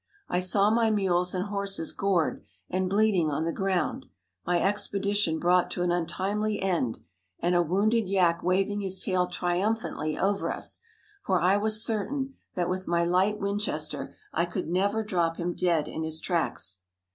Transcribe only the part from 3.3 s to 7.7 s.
the ground, my expedition brought to an untimely end, and a